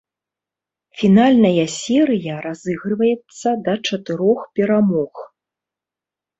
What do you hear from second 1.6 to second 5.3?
серыя разыгрываецца да чатырох перамог.